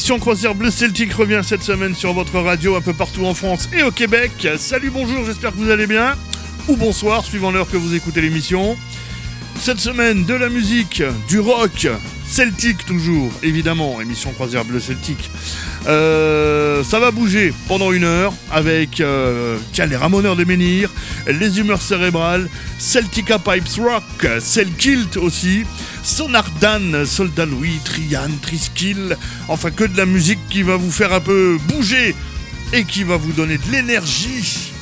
[0.00, 3.68] L'émission Croisière Bleu Celtic revient cette semaine sur votre radio un peu partout en France
[3.76, 4.48] et au Québec.
[4.56, 6.16] Salut, bonjour, j'espère que vous allez bien.
[6.68, 8.78] Ou bonsoir, suivant l'heure que vous écoutez l'émission.
[9.60, 11.86] Cette semaine, de la musique, du rock,
[12.26, 15.30] Celtic toujours, évidemment, émission Croisière Bleu Celtic.
[15.86, 20.90] Euh, ça va bouger pendant une heure avec euh, tiens, les Ramoneurs des Menhirs,
[21.26, 22.48] les Humeurs Cérébrales,
[22.78, 24.04] Celtica Pipes Rock,
[24.78, 25.64] Kilt aussi,
[26.02, 29.16] Sonar Dan, Soldat Louis, Trian, Triskill,
[29.48, 32.14] enfin que de la musique qui va vous faire un peu bouger
[32.72, 34.72] et qui va vous donner de l'énergie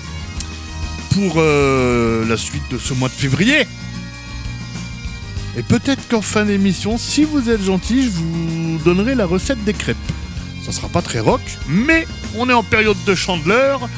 [1.10, 3.66] pour euh, la suite de ce mois de février.
[5.56, 9.74] Et peut-être qu'en fin d'émission, si vous êtes gentil, je vous donnerai la recette des
[9.74, 9.96] crêpes.
[10.64, 13.88] Ça sera pas très rock, mais on est en période de chandeleur.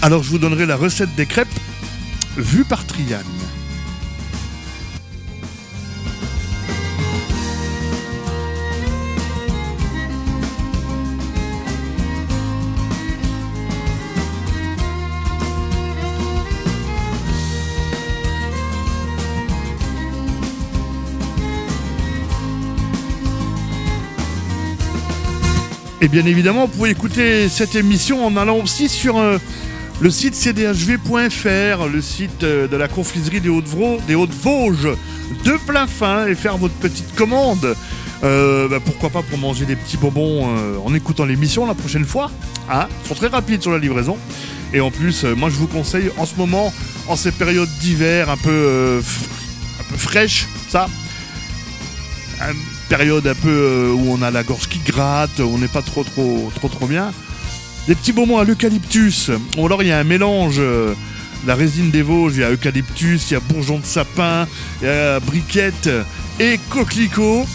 [0.00, 1.48] Alors je vous donnerai la recette des crêpes
[2.36, 3.35] vue par Triane.
[26.06, 29.38] Et bien évidemment, vous pouvez écouter cette émission en allant aussi sur euh,
[30.00, 34.96] le site cdhv.fr, le site euh, de la confiserie des Hautes-Vosges
[35.44, 37.74] de plein fin et faire votre petite commande.
[38.22, 40.46] Euh, bah, pourquoi pas pour manger des petits bonbons
[40.78, 42.30] en écoutant l'émission la prochaine fois.
[42.70, 44.16] Hein Ils sont très rapides sur la livraison.
[44.72, 46.72] Et en plus, moi je vous conseille en ce moment,
[47.08, 49.00] en ces périodes d'hiver un peu,
[49.80, 50.86] un peu fraîches, ça,
[52.88, 56.04] période un peu euh, où on a la gorge qui gratte, on n'est pas trop
[56.04, 57.12] trop trop trop bien.
[57.88, 59.30] Des petits bonbons à l'eucalyptus.
[59.56, 60.56] Ou alors il y a un mélange.
[60.58, 60.94] Euh,
[61.46, 64.48] la résine des Vosges, il y a eucalyptus, il y a bourgeon de sapin,
[64.80, 65.88] il y a briquette
[66.40, 67.46] et coquelicot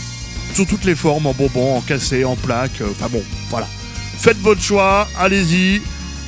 [0.54, 2.80] sous toutes les formes, en bonbons, en cassé, en plaques.
[2.82, 3.68] Euh, enfin bon, voilà.
[4.18, 5.82] Faites votre choix, allez-y,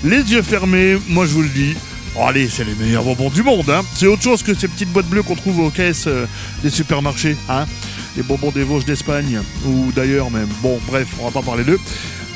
[0.03, 1.75] les yeux fermés, moi je vous le dis.
[2.15, 3.69] Oh, allez, c'est les meilleurs bonbons du monde.
[3.69, 3.81] Hein.
[3.95, 6.07] C'est autre chose que ces petites boîtes bleues qu'on trouve aux caisses
[6.63, 7.37] des supermarchés.
[7.49, 7.65] Hein
[8.15, 10.49] les bonbons des Vosges d'Espagne, ou d'ailleurs même.
[10.61, 11.79] Bon, bref, on va pas parler d'eux.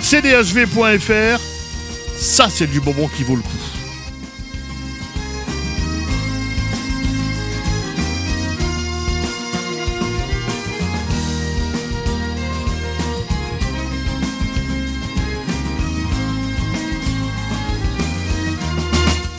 [0.02, 1.40] cdhv.fr,
[2.18, 3.50] ça c'est du bonbon qui vaut le coup.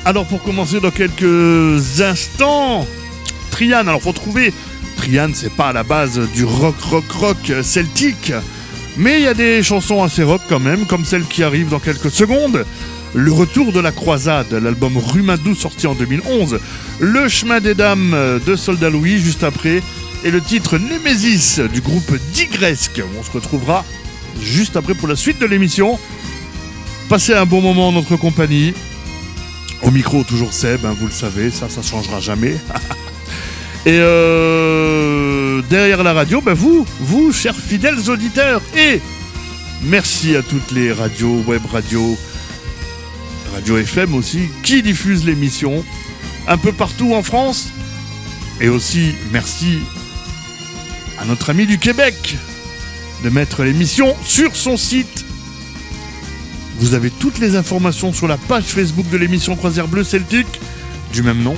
[0.05, 2.87] Alors pour commencer dans quelques instants,
[3.51, 4.55] Trian, alors faut trouver
[5.09, 8.33] Trian, c'est pas à la base du rock, rock, rock celtique.
[8.99, 11.79] Mais il y a des chansons assez rock quand même, comme celle qui arrive dans
[11.79, 12.67] quelques secondes.
[13.15, 16.61] Le retour de la croisade, l'album Rumadou sorti en 2011.
[17.01, 18.15] Le chemin des dames
[18.45, 19.83] de Soldat Louis juste après.
[20.25, 23.01] Et le titre Nemesis du groupe Digresque.
[23.19, 23.87] On se retrouvera
[24.43, 25.99] juste après pour la suite de l'émission.
[27.09, 28.75] Passez un bon moment en notre compagnie.
[29.83, 32.57] Au micro, toujours Seb, hein, vous le savez, ça, ça changera jamais.
[33.87, 39.01] Et euh, derrière la radio, ben vous, vous, chers fidèles auditeurs, et
[39.83, 42.19] merci à toutes les radios, web radios,
[43.55, 45.85] radio FM aussi, qui diffusent l'émission
[46.49, 47.69] un peu partout en France.
[48.61, 49.79] Et aussi merci
[51.21, 52.37] à notre ami du Québec
[53.23, 55.25] de mettre l'émission sur son site.
[56.81, 60.61] Vous avez toutes les informations sur la page Facebook de l'émission Croisière Bleu Celtique,
[61.13, 61.57] du même nom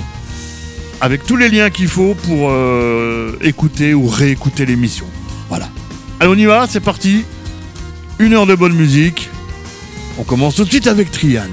[1.01, 5.07] avec tous les liens qu'il faut pour euh, écouter ou réécouter l'émission.
[5.49, 5.67] Voilà.
[6.19, 7.25] Allez, on y va, c'est parti.
[8.19, 9.29] Une heure de bonne musique.
[10.19, 11.49] On commence tout de suite avec Triane.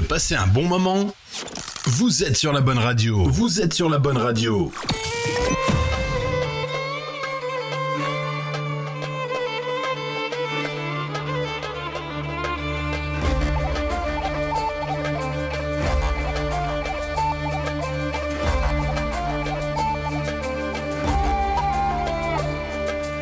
[0.00, 1.12] De passer un bon moment
[1.84, 3.24] Vous êtes sur la bonne radio.
[3.28, 4.72] Vous êtes sur la bonne radio.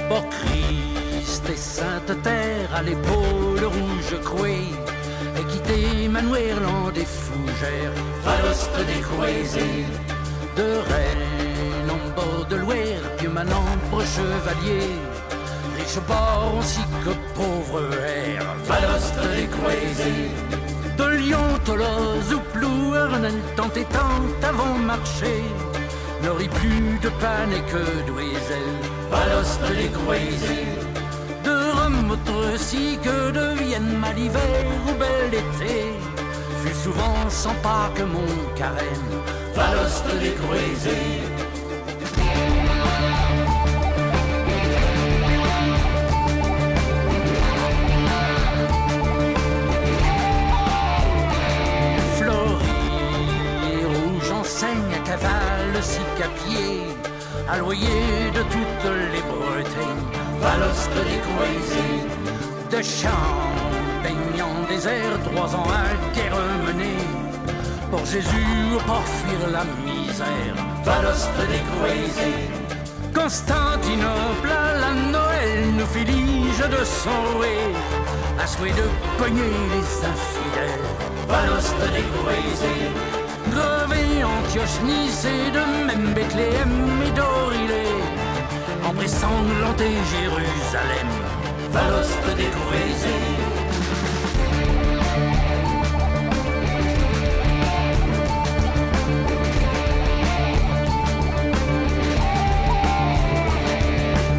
[0.09, 4.21] Pour Christ et Sainte Terre à l'épaule rouge
[5.49, 6.57] crouée Manuel
[6.95, 7.93] des fougères,
[8.23, 9.87] Faloste des croisés,
[10.57, 13.65] de Rennes en bord de Loire, puis manant
[14.15, 14.91] chevalier,
[15.77, 18.43] riche bord ainsi que pauvre air.
[18.65, 20.31] Valoste des crazy.
[20.97, 25.43] De Lyon, Toulouse ou Plouernel, tant et tant avant marché.
[26.23, 28.79] N'aurait plus de panne et que d'oiselle.
[29.11, 30.78] Valoste des crazy.
[32.27, 35.77] Aussi que de Vienne, mal hiver ou bel été.
[36.63, 38.27] Fut souvent sans pas que mon
[38.57, 39.11] carême.
[39.55, 41.29] Valoste des crazy.
[55.09, 56.83] cavale six à pied,
[57.49, 60.07] à loyer de toutes les Bretagnes,
[60.39, 62.07] Des Croisés,
[62.71, 63.09] de champs
[64.03, 66.37] baignant désert, trois ans à guerre
[66.67, 67.05] menée,
[67.91, 70.55] pour Jésus pour fuir la misère,
[71.49, 72.51] des Croisés.
[73.15, 77.41] Constantinople à la Noël nous filige de son
[78.41, 78.89] à souhait de
[79.19, 80.87] pogner les infidèles,
[81.93, 83.19] des Croisés
[83.51, 87.88] grevé Antioche, Nice et de même Bethléem et d'Orilé.
[88.89, 91.09] En et Jérusalem,
[92.37, 93.17] découvrisé.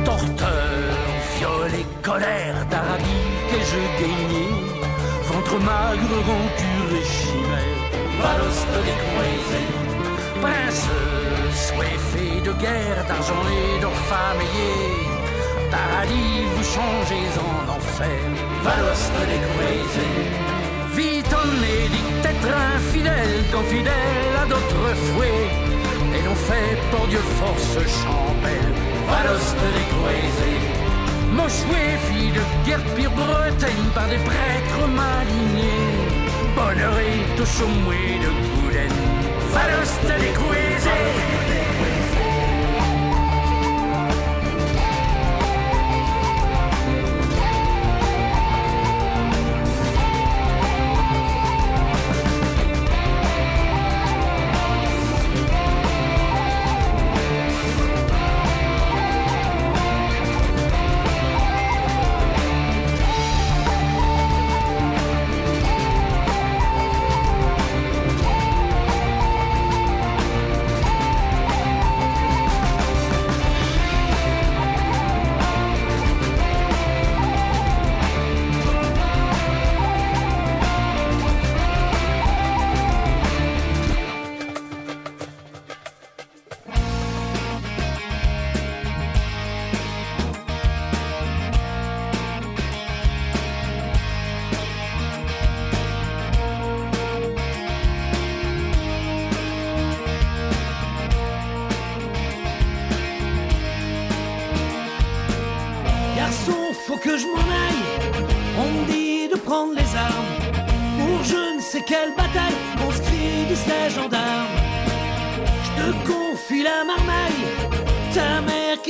[0.03, 0.47] Torteur,
[1.37, 3.03] violet, colère d'Arabie
[3.51, 4.55] que je gagnais,
[5.27, 9.88] ventre magre, rancure et chimère Valoste des
[10.39, 10.87] crazy.
[10.87, 10.87] Prince,
[11.53, 13.91] soifé de guerre, d'argent et d'or.
[15.71, 18.21] Paradis, vous changez en enfer.
[18.63, 20.11] Valoste des crazy.
[20.95, 25.49] Vite en édicte être infidèle, fidèle à d'autres fouets.
[26.15, 28.73] Et l'on fait pour Dieu force champelle.
[29.07, 30.57] Valoste des crazy.
[31.31, 36.19] Mochoué, fille de guerre pire Bretagne par des prêtres malignés
[36.59, 36.93] bonheur
[37.61, 38.48] au moué de
[39.51, 40.59] Farò stare qui,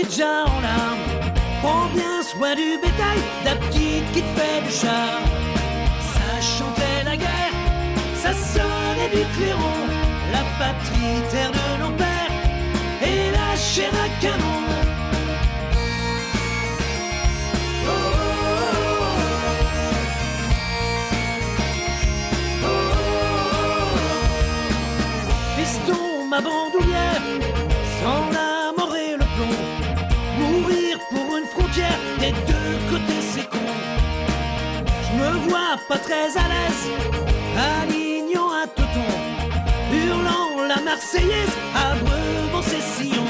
[0.06, 1.34] en larmes.
[1.62, 5.26] Prends bien soin du bétail, la petite qui te fait du charme.
[6.14, 7.56] Ça chantait la guerre,
[8.16, 9.80] ça sonnait du clairon,
[10.32, 12.32] la patrie, terre de nos pères,
[13.02, 14.79] et la chair à canon.
[35.50, 35.80] Gouden,
[42.60, 43.29] Faloste des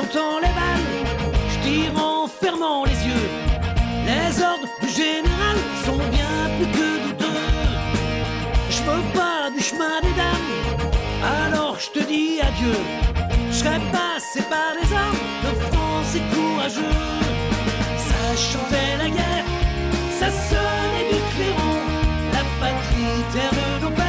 [0.00, 0.90] J'entends les balles,
[1.50, 3.28] je tire en fermant les yeux.
[4.06, 7.40] Les ordres du général sont bien plus que douteux.
[8.70, 10.50] Je me bats du chemin des dames,
[11.42, 12.78] alors je te dis adieu.
[13.50, 16.96] Je serai passé par les armes de France et courageux.
[18.08, 19.48] Ça chantait la guerre,
[20.20, 21.74] ça sonnait du clairon,
[22.34, 24.07] la patrie terre de nos pères.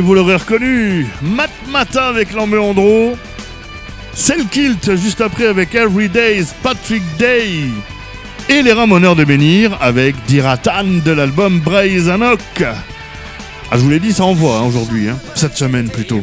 [0.00, 1.06] vous l'aurez reconnu.
[1.68, 3.16] matin avec Lambert Andro.
[4.14, 7.68] Selkilt juste après avec Everyday's Patrick Day.
[8.48, 12.40] Et les Ramoneurs de Bénir avec Diratan de l'album Brazenok.
[12.62, 12.76] Ah,
[13.72, 16.22] je vous l'ai dit, ça envoie hein, aujourd'hui, hein, cette semaine plutôt.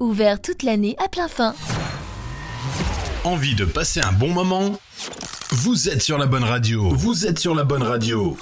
[0.00, 1.54] ouvert toute l'année à plein fin.
[3.24, 4.78] Envie de passer un bon moment?
[5.50, 6.90] Vous êtes sur la bonne radio.
[6.90, 8.36] Vous êtes sur la bonne radio.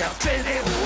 [0.00, 0.79] 要真的。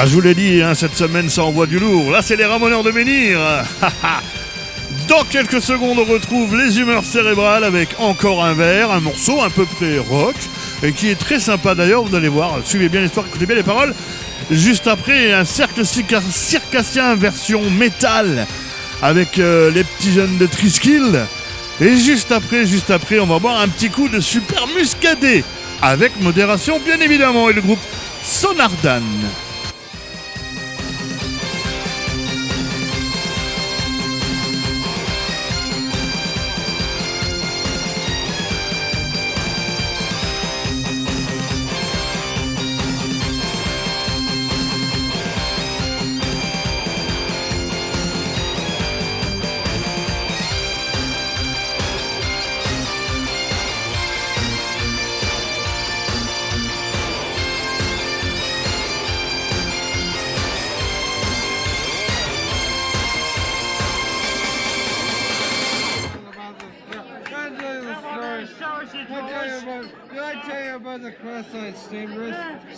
[0.00, 2.12] Ah, je vous l'ai dit, hein, cette semaine, ça envoie du lourd.
[2.12, 3.40] Là, c'est les ramoneurs de Menhir.
[5.08, 9.50] Dans quelques secondes, on retrouve les humeurs cérébrales avec encore un verre, un morceau un
[9.50, 10.36] peu près rock,
[10.84, 12.58] et qui est très sympa d'ailleurs, vous allez voir.
[12.64, 13.92] Suivez bien l'histoire, écoutez bien les paroles.
[14.52, 18.46] Juste après, un cercle circa- circassien version métal
[19.02, 21.26] avec euh, les petits jeunes de Triskill.
[21.80, 25.42] Et juste après, juste après, on va boire un petit coup de super muscadet.
[25.82, 27.80] Avec modération, bien évidemment, et le groupe
[28.22, 29.02] Sonardan.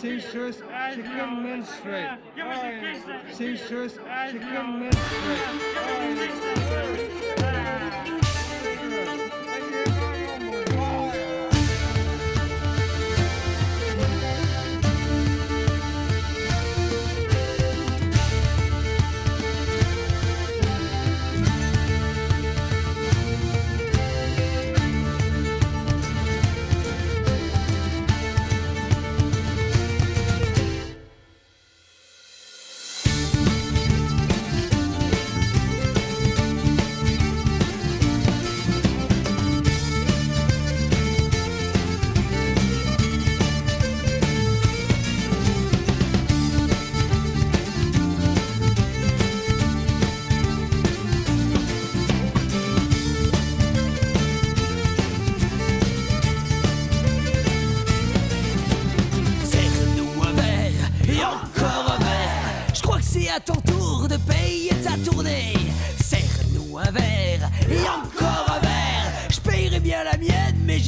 [0.01, 0.63] Seizures,
[0.95, 2.09] she can menstruate.
[3.35, 3.99] Seizures,
[4.31, 5.51] she can menstruate.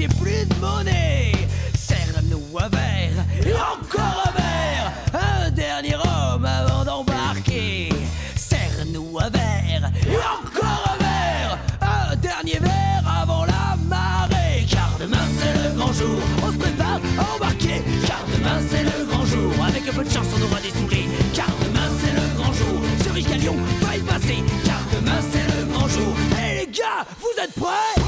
[0.08, 1.32] Plus de monnaie.
[1.74, 4.92] Serre-nous un verre et encore un verre.
[5.14, 7.90] Un dernier homme avant d'embarquer.
[8.36, 11.58] Serre-nous un verre et encore un verre.
[11.80, 14.66] Un dernier verre avant la marée.
[14.70, 16.18] Car demain c'est le grand jour.
[16.42, 17.82] On se prépare à embarquer.
[18.06, 19.52] Car demain c'est le grand jour.
[19.66, 21.08] Avec un peu de chance on aura des souris.
[21.34, 22.80] Car demain c'est le grand jour.
[23.04, 24.42] Ce ricalion va y passer.
[24.64, 26.14] Car demain c'est le grand jour.
[26.38, 28.01] Et les gars, vous êtes prêts?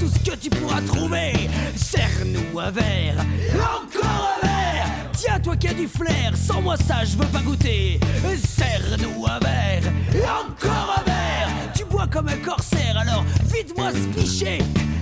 [0.00, 1.32] Tout ce que tu pourras trouver.
[1.76, 3.16] Serre-nous un verre
[3.52, 4.86] encore un verre.
[5.12, 8.00] Tiens, toi qui as du flair, sans moi ça je veux pas goûter.
[8.48, 9.92] Serre-nous un verre
[10.24, 11.48] encore un verre.
[11.74, 14.58] Tu bois comme un corsaire, alors vite-moi ce cliché.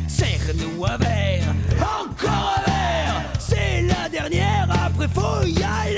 [0.08, 3.22] Serre-nous un verre, encore un verre.
[3.38, 5.97] C'est la dernière, après faut y aller.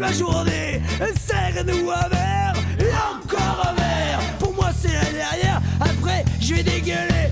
[0.00, 0.80] Ma journée.
[1.26, 4.38] Serre-nous un verre, et.
[4.38, 7.28] Pour moi, c'est la dernière, après, je vais dégueuler.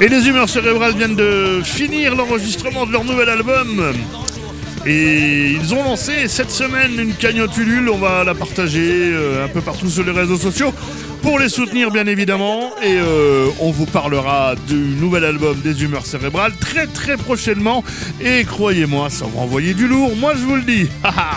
[0.00, 3.92] Et les humeurs cérébrales viennent de finir l'enregistrement de leur nouvel album.
[4.86, 9.48] Et ils ont lancé cette semaine une cagnotte Ulule, on va la partager euh, un
[9.48, 10.72] peu partout sur les réseaux sociaux
[11.22, 12.70] pour les soutenir bien évidemment.
[12.82, 17.82] Et euh, on vous parlera du nouvel album des humeurs cérébrales très très prochainement.
[18.20, 20.88] Et croyez-moi, ça va envoyer du lourd, moi je vous le dis.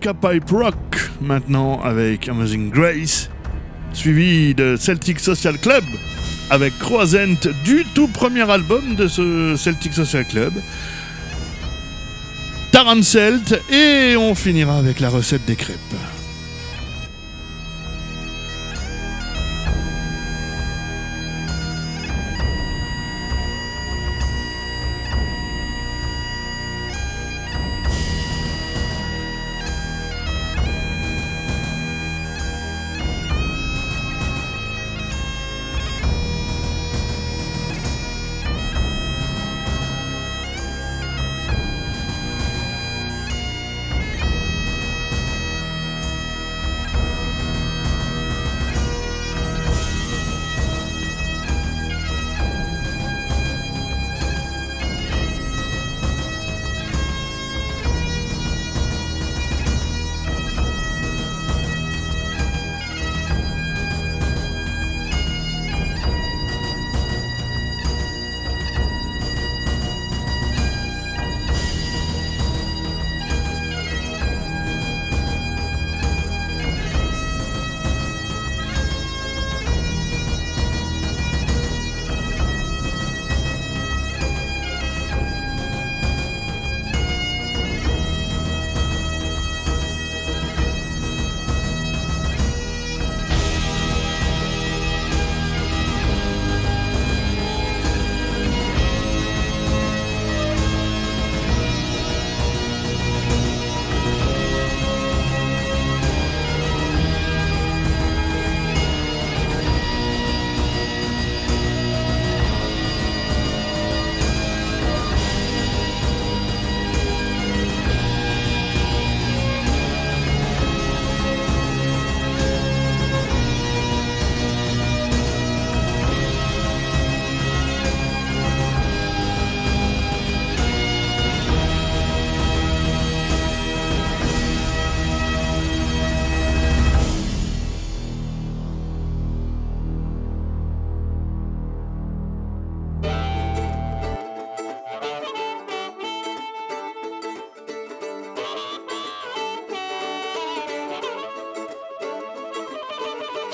[0.00, 3.28] Pipe Rock maintenant avec Amazing Grace,
[3.92, 5.84] suivi de Celtic Social Club
[6.48, 10.54] avec Croisent du tout premier album de ce Celtic Social Club.
[12.72, 15.78] Taran Celt et on finira avec la recette des crêpes.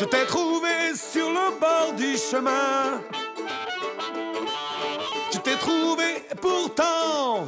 [0.07, 3.01] T'ai trouvé sur le bord du chemin.
[5.33, 7.47] Je t'ai trouvé et pourtant,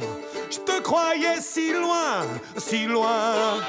[0.49, 2.25] je te croyais si loin,
[2.57, 3.61] si loin.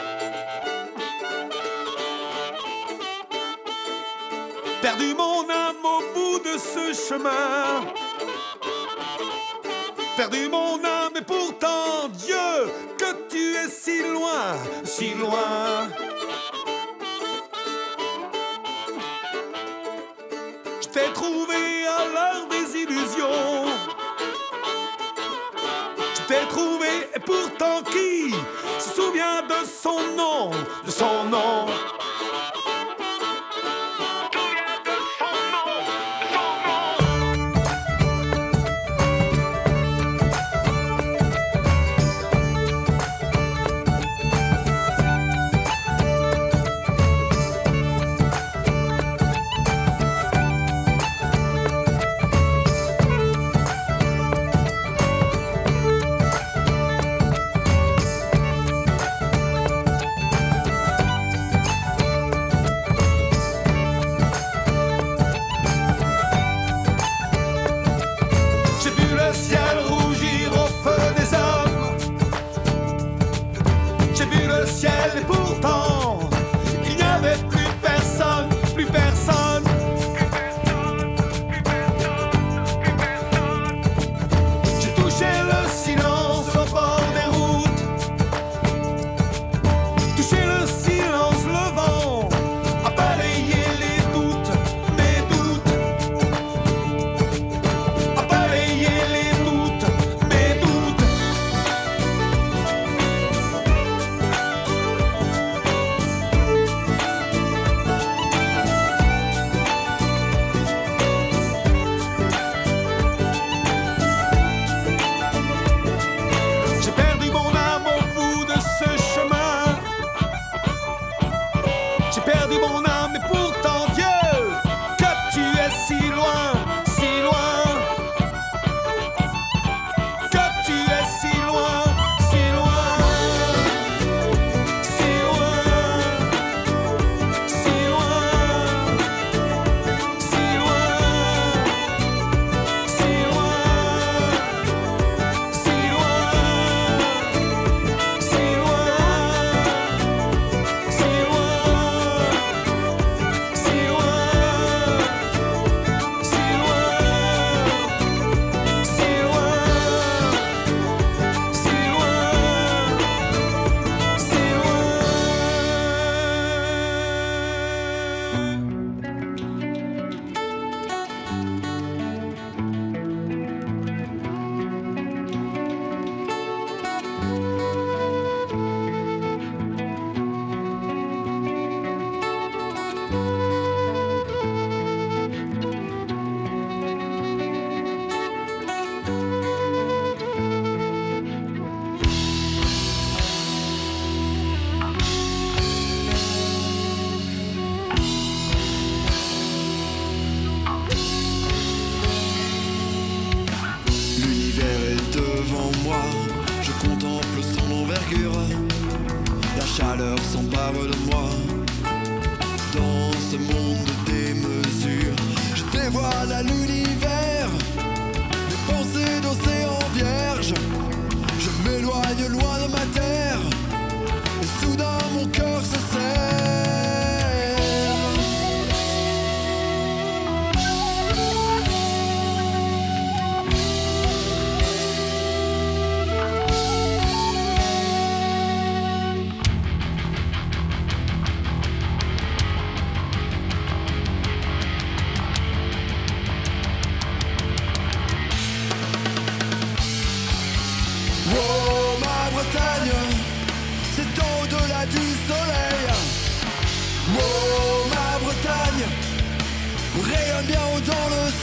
[4.83, 7.85] Perdu mon âme au bout de ce chemin.
[10.17, 15.89] Perdu mon âme et pourtant, Dieu, que tu es si loin, si loin.
[21.31, 23.67] Trouvé à l'heure des illusions.
[26.15, 28.35] Je t'ai trouvé et pourtant qui
[28.79, 30.51] se souvient de son nom,
[30.85, 31.67] de son nom?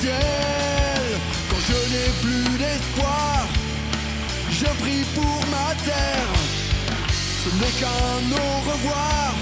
[0.06, 3.48] Quand je n'ai plus d'espoir,
[4.52, 6.34] je prie pour ma terre.
[7.44, 9.34] Ce n'est qu'un au revoir,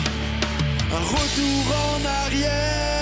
[0.92, 2.95] un retour en arrière.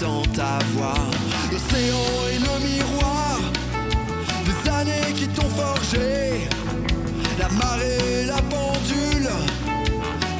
[0.00, 0.94] Dans ta voix.
[1.52, 3.38] L'océan est le miroir
[4.46, 6.48] des années qui t'ont forgé.
[7.38, 9.30] La marée, la pendule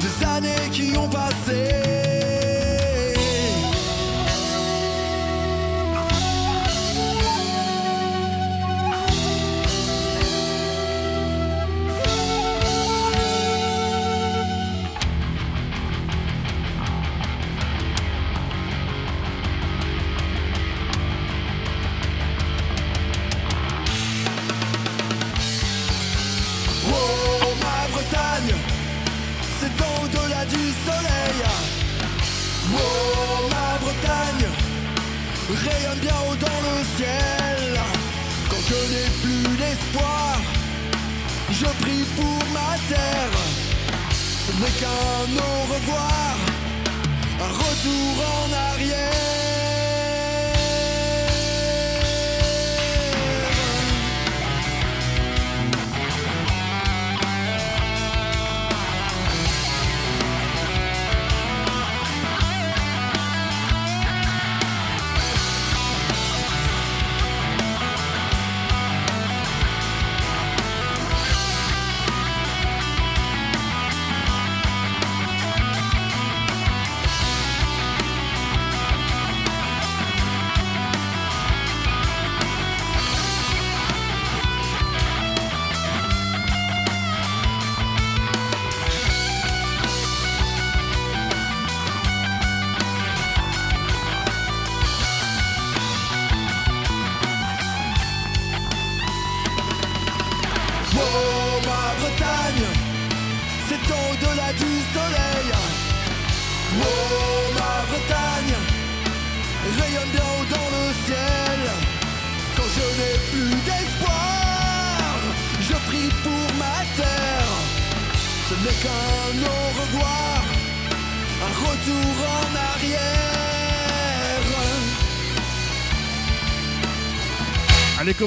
[0.01, 1.80] des années qui ont passé.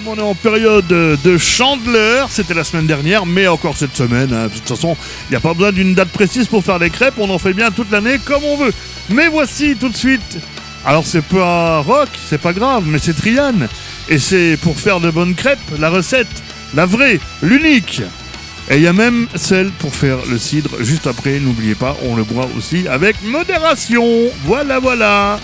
[0.07, 4.33] On est en période de chandeleur, c'était la semaine dernière, mais encore cette semaine.
[4.33, 4.45] hein.
[4.45, 4.97] De toute façon,
[5.29, 7.53] il n'y a pas besoin d'une date précise pour faire des crêpes, on en fait
[7.53, 8.73] bien toute l'année comme on veut.
[9.11, 10.39] Mais voici tout de suite.
[10.87, 13.69] Alors, c'est pas rock, c'est pas grave, mais c'est Triane.
[14.09, 16.29] Et c'est pour faire de bonnes crêpes, la recette,
[16.75, 18.03] la vraie, l'unique.
[18.71, 22.17] Et il y a même celle pour faire le cidre juste après, n'oubliez pas, on
[22.17, 24.07] le boit aussi avec modération.
[24.45, 25.39] Voilà, voilà.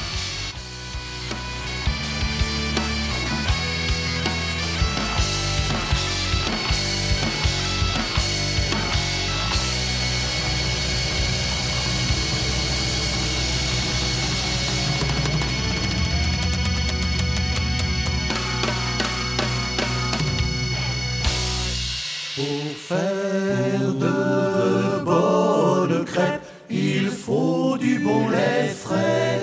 [27.80, 29.40] Du bon lait frais,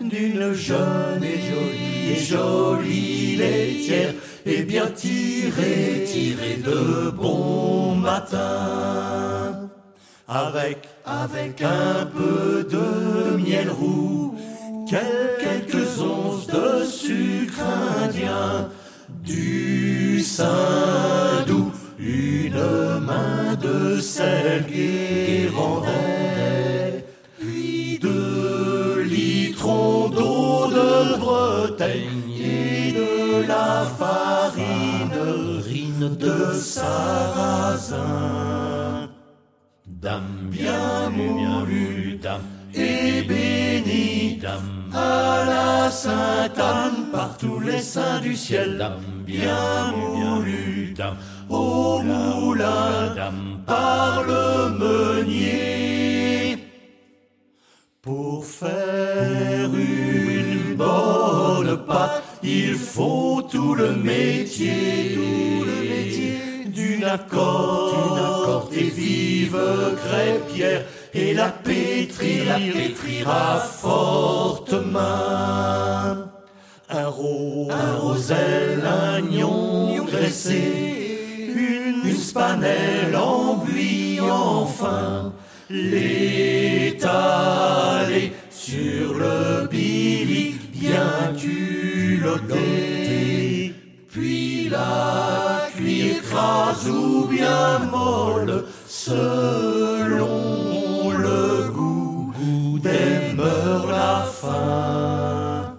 [0.00, 4.14] d'une jeune et jolie et jolie laitière,
[4.44, 9.70] et bien tirée, tirée de bon matin.
[10.28, 14.34] Avec, avec un peu de miel roux,
[14.88, 17.60] quelques onces de sucre
[18.04, 18.68] indien,
[19.24, 26.21] du saindoux, une main de sel guérandais,
[31.04, 35.12] de et de la farine,
[35.64, 37.98] rine de sarrasin.
[39.86, 42.20] Dame bien moulue,
[42.74, 44.40] et bénie,
[44.94, 51.16] à la Sainte Anne par tous les saints du ciel, dame bien moulue, dame
[51.48, 56.58] au moulin, dame par le meunier.
[58.02, 60.31] Pour faire une
[62.42, 69.58] il faut tout le métier, tout le métier d'une accord, d'une accord et vive
[70.04, 76.30] crêpière et la pétrir, la pétrira forte main.
[76.90, 80.08] Un rose, un roselle, un gnon une,
[82.04, 85.32] une spanelle en buis enfin,
[85.70, 87.12] l'étaler
[88.50, 89.91] sur le bien
[94.08, 100.30] puis la cuire crase ou bien molle selon
[101.10, 102.32] le goût
[102.82, 105.74] des mœurs la faim.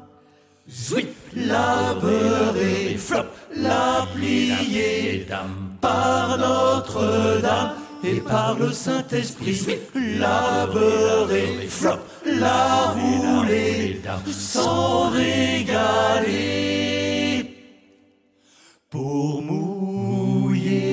[0.69, 3.25] Zouip, la beurrer, flop,
[3.55, 7.73] la plier, dame, par Notre-Dame
[8.03, 9.79] et par le Saint-Esprit,
[10.19, 11.99] la beurrer, flop,
[12.39, 16.63] la rouler, sans régaler.
[18.89, 20.83] Pour mouiller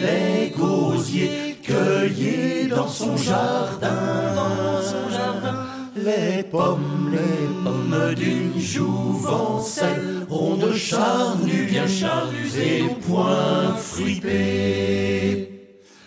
[0.00, 10.26] les gosiers cueillis dans son jardin, dans son jardin, les pommes, les pommes d'une jouvencelle,
[10.28, 15.50] rondes charnues, bien charnues et point fripées.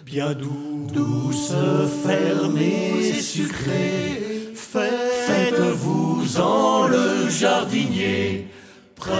[0.05, 1.53] Bien doux, douce,
[2.03, 4.28] fermée, sucrée,
[4.71, 8.47] faites-vous-en le jardinier,
[8.95, 9.19] pressez-les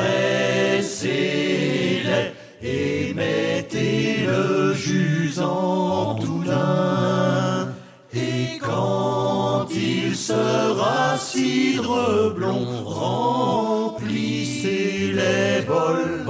[2.62, 6.44] et mettez le jus en tout.
[8.14, 16.26] Et quand il sera cidre blond, remplissez les bols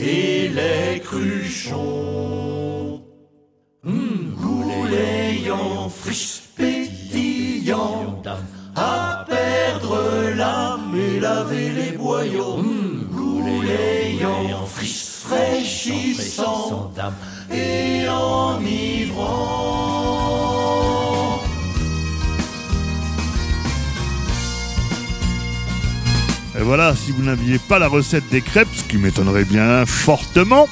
[0.00, 2.08] et les cruchons.
[5.90, 6.27] Friche,
[11.20, 12.58] laver les boyaux.
[12.58, 16.92] Hum, Gouléant, friche, fraîchissant,
[17.52, 19.68] et enivrant.
[26.58, 30.68] Et voilà, si vous n'aviez pas la recette des crêpes, ce qui m'étonnerait bien fortement,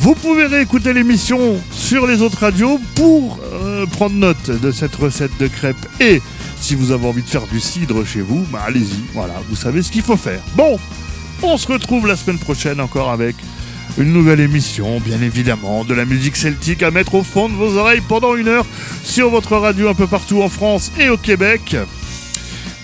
[0.00, 5.36] vous pouvez réécouter l'émission sur les autres radios pour euh, prendre note de cette recette
[5.38, 5.86] de crêpes.
[6.00, 6.20] Et
[6.60, 9.82] si vous avez envie de faire du cidre chez vous, bah allez-y, voilà, vous savez
[9.82, 10.40] ce qu'il faut faire.
[10.54, 10.78] Bon,
[11.42, 13.36] on se retrouve la semaine prochaine encore avec
[13.98, 17.76] une nouvelle émission, bien évidemment, de la musique celtique à mettre au fond de vos
[17.76, 18.66] oreilles pendant une heure
[19.02, 21.76] sur votre radio un peu partout en France et au Québec.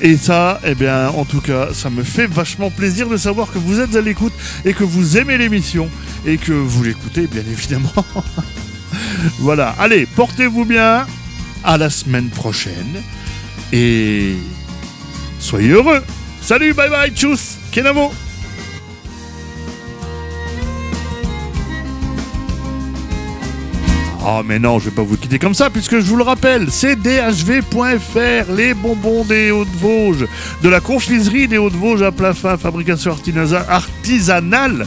[0.01, 3.59] Et ça, eh bien, en tout cas, ça me fait vachement plaisir de savoir que
[3.59, 5.89] vous êtes à l'écoute et que vous aimez l'émission
[6.27, 7.93] et que vous l'écoutez, bien évidemment.
[9.39, 11.07] voilà, allez, portez-vous bien.
[11.65, 13.03] À la semaine prochaine.
[13.73, 14.37] Et
[15.39, 16.03] soyez heureux.
[16.41, 18.13] Salut, bye bye, tchuss, Kenavo.
[24.29, 26.67] Oh mais non, je vais pas vous quitter comme ça puisque je vous le rappelle,
[26.69, 30.27] c'est dhv.fr, les bonbons des Hauts-de-Vosges,
[30.65, 33.17] de la confiserie des Hauts-de-Vosges à plat fin, fabrication
[33.69, 34.85] artisanale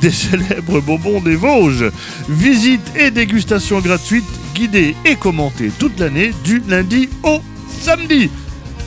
[0.00, 1.90] des célèbres bonbons des Vosges.
[2.30, 4.24] Visite et dégustation gratuite,
[4.54, 7.42] guidée et commentée toute l'année du lundi au
[7.80, 8.30] samedi.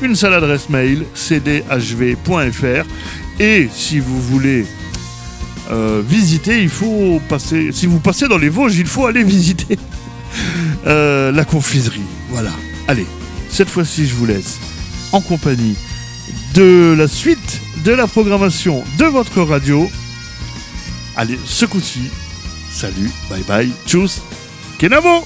[0.02, 2.86] Une seule adresse mail, cdhv.fr
[3.40, 4.66] et si vous voulez
[5.72, 7.72] euh, visiter, il faut passer.
[7.72, 9.80] Si vous passez dans les Vosges, il faut aller visiter
[10.86, 12.02] euh, la confiserie.
[12.30, 12.52] Voilà.
[12.88, 13.08] Allez,
[13.50, 14.60] cette fois-ci, je vous laisse
[15.12, 15.76] en compagnie
[16.54, 19.90] de la suite de la programmation de votre radio.
[21.16, 22.02] Allez, ce coup-ci,
[22.72, 24.22] salut, bye bye, tchuss,
[24.78, 25.26] Kenavo!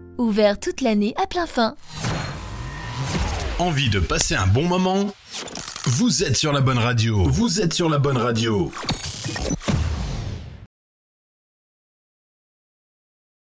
[0.21, 1.75] ouvert toute l'année à plein fin.
[3.59, 5.13] Envie de passer un bon moment?
[5.85, 7.23] Vous êtes sur la bonne radio.
[7.29, 8.71] Vous êtes sur la bonne radio.